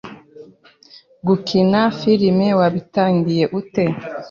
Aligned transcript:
Gukina 1.27 1.81
firime 1.97 2.47
wabitangiye 2.59 3.45
ute 3.59 3.83